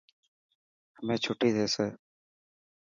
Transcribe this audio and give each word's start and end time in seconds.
همي 0.97 1.15
ڇٽي 1.23 1.49
ٿيسي. 1.55 1.87